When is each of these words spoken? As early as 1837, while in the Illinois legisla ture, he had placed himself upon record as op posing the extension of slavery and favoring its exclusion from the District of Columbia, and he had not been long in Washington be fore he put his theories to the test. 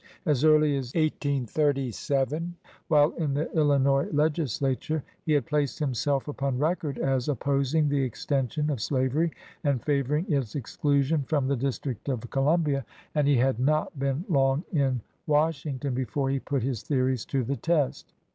As 0.25 0.43
early 0.43 0.75
as 0.77 0.95
1837, 0.95 2.55
while 2.87 3.11
in 3.17 3.35
the 3.35 3.51
Illinois 3.51 4.05
legisla 4.07 4.79
ture, 4.79 5.03
he 5.27 5.33
had 5.33 5.45
placed 5.45 5.77
himself 5.77 6.27
upon 6.27 6.57
record 6.57 6.97
as 6.97 7.29
op 7.29 7.41
posing 7.41 7.87
the 7.87 8.01
extension 8.01 8.71
of 8.71 8.81
slavery 8.81 9.31
and 9.63 9.79
favoring 9.85 10.25
its 10.27 10.55
exclusion 10.55 11.21
from 11.21 11.47
the 11.47 11.55
District 11.55 12.09
of 12.09 12.27
Columbia, 12.31 12.83
and 13.13 13.27
he 13.27 13.37
had 13.37 13.59
not 13.59 13.99
been 13.99 14.25
long 14.27 14.63
in 14.73 15.01
Washington 15.27 15.93
be 15.93 16.05
fore 16.05 16.31
he 16.31 16.39
put 16.39 16.63
his 16.63 16.81
theories 16.81 17.23
to 17.25 17.43
the 17.43 17.55
test. 17.57 18.11